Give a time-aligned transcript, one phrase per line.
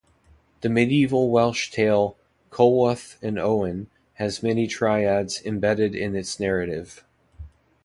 [0.61, 2.17] The Medieval Welsh tale
[2.49, 7.05] "Culhwch and Olwen" has many triads embedded in its narrative.